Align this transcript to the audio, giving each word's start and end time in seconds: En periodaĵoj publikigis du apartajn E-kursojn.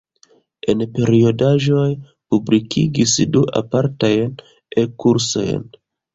En 0.71 0.79
periodaĵoj 0.95 1.83
publikigis 2.33 3.15
du 3.37 3.45
apartajn 3.61 4.35
E-kursojn. 4.85 5.71